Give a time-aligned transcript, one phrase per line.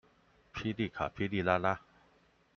[0.55, 1.79] 霹靂卡霹靂拉拉